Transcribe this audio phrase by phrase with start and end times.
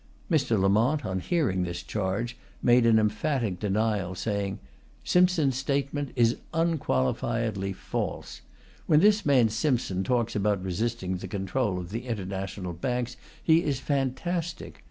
[0.31, 0.59] Mr.
[0.59, 4.57] Lamont, on hearing this charge, made an emphatic denial, saying:
[5.03, 8.41] "Simpson's statement is unqualifiedly false.
[8.87, 13.79] When this man Simpson talks about resisting the control of the international banks he is
[13.79, 14.79] fantastic.